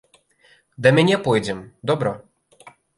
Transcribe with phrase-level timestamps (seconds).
[0.87, 1.63] Да мяне пойдзем,
[1.93, 2.19] добра?